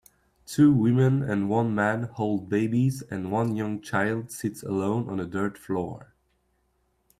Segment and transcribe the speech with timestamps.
[0.47, 5.27] Two women and one man hold babies and one young child sits alone on a
[5.27, 6.15] dirt floor.